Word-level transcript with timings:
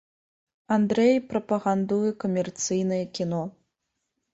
Андрэй 0.75 1.13
прапагандуе 1.35 2.11
камерцыйнае 2.25 3.03
кіно. 3.21 3.49